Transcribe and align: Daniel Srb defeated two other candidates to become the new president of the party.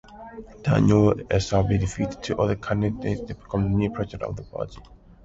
Daniel 0.63 1.13
Srb 1.29 1.79
defeated 1.79 2.23
two 2.23 2.35
other 2.39 2.55
candidates 2.55 3.21
to 3.21 3.35
become 3.35 3.61
the 3.65 3.69
new 3.69 3.91
president 3.91 4.27
of 4.31 4.35
the 4.35 4.41
party. 4.41 4.81